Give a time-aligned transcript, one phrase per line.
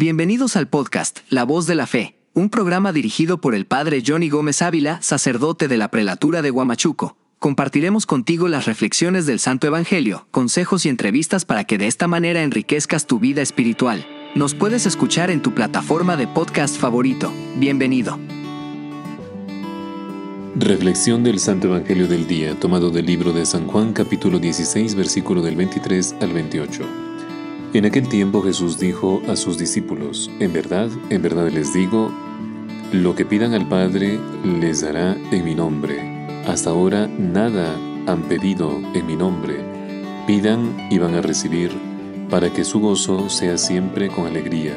[0.00, 4.30] Bienvenidos al podcast La Voz de la Fe, un programa dirigido por el Padre Johnny
[4.30, 7.18] Gómez Ávila, sacerdote de la prelatura de Huamachuco.
[7.38, 12.42] Compartiremos contigo las reflexiones del Santo Evangelio, consejos y entrevistas para que de esta manera
[12.42, 14.06] enriquezcas tu vida espiritual.
[14.34, 17.30] Nos puedes escuchar en tu plataforma de podcast favorito.
[17.56, 18.18] Bienvenido.
[20.56, 25.42] Reflexión del Santo Evangelio del Día, tomado del libro de San Juan capítulo 16, versículo
[25.42, 27.09] del 23 al 28.
[27.72, 32.10] En aquel tiempo Jesús dijo a sus discípulos, En verdad, en verdad les digo,
[32.92, 34.18] lo que pidan al Padre
[34.60, 36.26] les dará en mi nombre.
[36.48, 37.76] Hasta ahora nada
[38.08, 39.54] han pedido en mi nombre.
[40.26, 41.70] Pidan y van a recibir
[42.28, 44.74] para que su gozo sea siempre con alegría.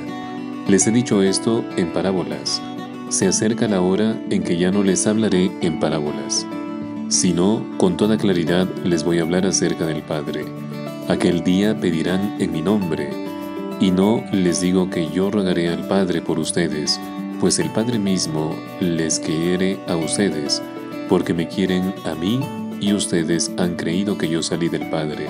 [0.68, 2.62] Les he dicho esto en parábolas.
[3.10, 6.46] Se acerca la hora en que ya no les hablaré en parábolas,
[7.10, 10.46] sino con toda claridad les voy a hablar acerca del Padre.
[11.10, 13.10] Aquel día pedirán en mi nombre,
[13.80, 17.00] y no les digo que yo rogaré al Padre por ustedes,
[17.42, 20.62] pues el Padre mismo les quiere a ustedes,
[21.10, 22.40] porque me quieren a mí
[22.80, 25.28] y ustedes han creído que yo salí del Padre.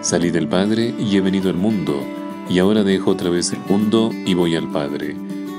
[0.00, 2.04] Salí del Padre y he venido al mundo,
[2.50, 5.14] y ahora dejo otra vez el mundo y voy al Padre.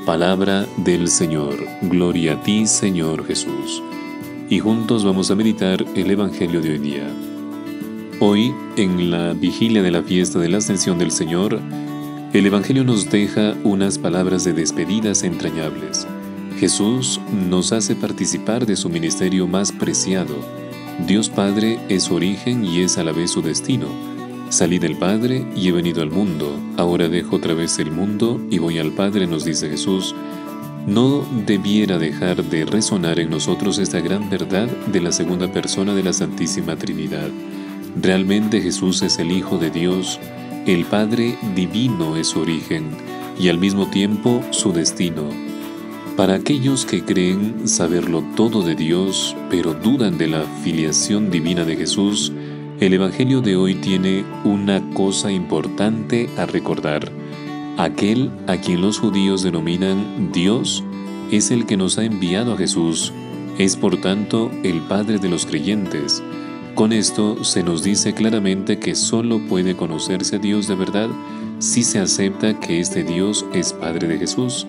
[0.05, 1.55] Palabra del Señor.
[1.83, 3.81] Gloria a ti, Señor Jesús.
[4.49, 7.32] Y juntos vamos a meditar el Evangelio de hoy día.
[8.25, 11.59] Hoy, en la vigilia de la fiesta de la Ascensión del Señor,
[12.31, 16.07] el Evangelio nos deja unas palabras de despedidas entrañables.
[16.57, 20.37] Jesús nos hace participar de su ministerio más preciado.
[21.05, 23.87] Dios Padre es su origen y es a la vez su destino
[24.53, 28.59] Salí del Padre y he venido al mundo, ahora dejo otra vez el mundo y
[28.59, 30.15] voy al Padre, nos dice Jesús.
[30.87, 36.03] No debiera dejar de resonar en nosotros esta gran verdad de la segunda persona de
[36.03, 37.29] la Santísima Trinidad.
[37.95, 40.19] Realmente Jesús es el Hijo de Dios,
[40.65, 42.89] el Padre divino es su origen
[43.39, 45.29] y al mismo tiempo su destino.
[46.17, 51.75] Para aquellos que creen saberlo todo de Dios, pero dudan de la filiación divina de
[51.75, 52.31] Jesús,
[52.79, 57.11] el Evangelio de hoy tiene una cosa importante a recordar.
[57.77, 60.83] Aquel a quien los judíos denominan Dios
[61.31, 63.13] es el que nos ha enviado a Jesús,
[63.57, 66.23] es por tanto el Padre de los creyentes.
[66.75, 71.09] Con esto se nos dice claramente que solo puede conocerse a Dios de verdad
[71.59, 74.65] si se acepta que este Dios es Padre de Jesús.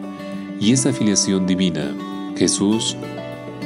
[0.61, 1.95] Y esa filiación divina,
[2.37, 2.97] Jesús,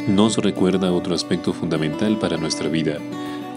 [0.06, 2.99] nos recuerda otro aspecto fundamental para nuestra vida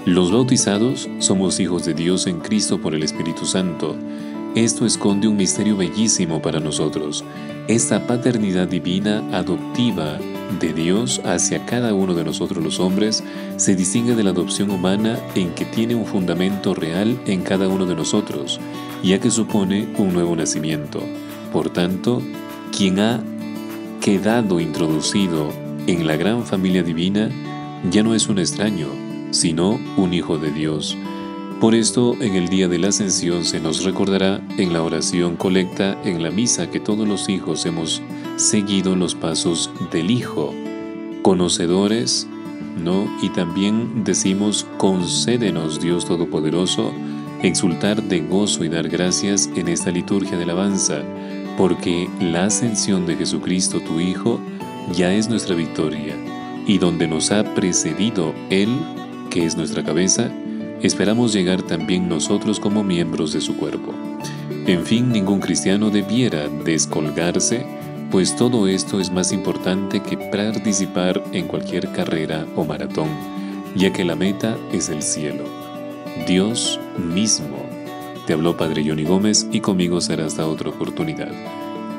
[0.05, 3.95] los bautizados somos hijos de Dios en Cristo por el Espíritu Santo.
[4.55, 7.23] Esto esconde un misterio bellísimo para nosotros.
[7.67, 10.17] Esta paternidad divina adoptiva
[10.59, 13.23] de Dios hacia cada uno de nosotros los hombres
[13.57, 17.85] se distingue de la adopción humana en que tiene un fundamento real en cada uno
[17.85, 18.59] de nosotros,
[19.03, 21.01] ya que supone un nuevo nacimiento.
[21.51, 22.21] Por tanto,
[22.75, 23.23] quien ha
[24.01, 25.49] quedado introducido
[25.87, 27.29] en la gran familia divina
[27.89, 28.87] ya no es un extraño,
[29.31, 30.97] sino un hijo de Dios.
[31.61, 35.95] Por esto, en el día de la ascensión se nos recordará en la oración colecta
[36.03, 38.01] en la misa que todos los hijos hemos
[38.35, 40.55] seguido los pasos del Hijo,
[41.21, 42.27] conocedores,
[42.83, 43.07] ¿no?
[43.21, 46.91] Y también decimos, concédenos Dios Todopoderoso,
[47.43, 51.03] exultar de gozo y dar gracias en esta liturgia de alabanza,
[51.59, 54.39] porque la ascensión de Jesucristo, tu Hijo,
[54.95, 56.15] ya es nuestra victoria,
[56.65, 58.69] y donde nos ha precedido Él,
[59.29, 60.31] que es nuestra cabeza,
[60.83, 63.93] esperamos llegar también nosotros como miembros de su cuerpo.
[64.67, 67.65] En fin, ningún cristiano debiera descolgarse,
[68.11, 73.09] pues todo esto es más importante que participar en cualquier carrera o maratón,
[73.75, 75.45] ya que la meta es el cielo.
[76.27, 77.57] Dios mismo.
[78.27, 81.31] Te habló Padre Johnny Gómez y conmigo será hasta otra oportunidad.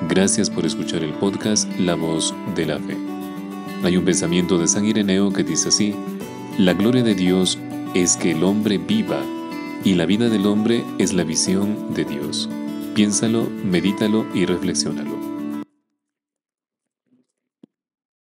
[0.08, 2.96] Gracias por escuchar el podcast La Voz de la Fe.
[3.82, 5.94] Hay un pensamiento de San Ireneo que dice así,
[6.58, 7.58] la gloria de Dios
[7.94, 9.20] es que el hombre viva
[9.84, 12.48] y la vida del hombre es la visión de Dios.
[12.94, 15.31] Piénsalo, medítalo y reflexiónalo.